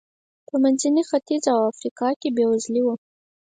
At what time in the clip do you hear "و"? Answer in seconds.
2.83-2.87